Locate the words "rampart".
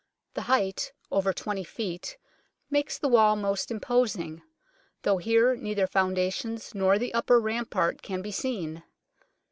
7.39-8.01